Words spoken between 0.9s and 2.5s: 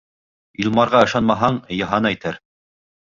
ышанмаһаң, Йыһан әйтер.